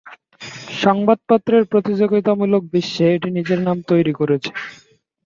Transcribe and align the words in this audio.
সংবাদপত্রের 0.79 1.63
প্রতিযোগিতামূলক 1.71 2.61
বিশ্বে 2.73 3.05
এটি 3.15 3.29
নিজের 3.37 3.59
নাম 3.61 3.77
তৈরি 3.89 4.13
করেছে। 4.19 4.51